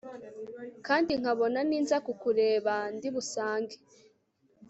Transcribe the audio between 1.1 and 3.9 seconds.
nkabona ninza kukureba ndibusange